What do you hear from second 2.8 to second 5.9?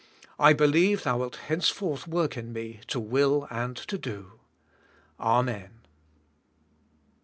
to will and to do. Amen.